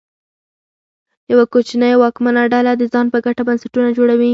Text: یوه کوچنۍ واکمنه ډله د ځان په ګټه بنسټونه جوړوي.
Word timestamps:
یوه 1.31 1.45
کوچنۍ 1.53 1.93
واکمنه 1.97 2.43
ډله 2.53 2.71
د 2.77 2.83
ځان 2.93 3.05
په 3.13 3.19
ګټه 3.25 3.41
بنسټونه 3.47 3.89
جوړوي. 3.97 4.29